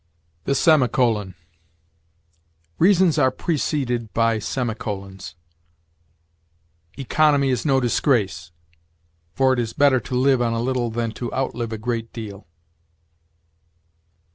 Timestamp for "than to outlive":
10.89-11.71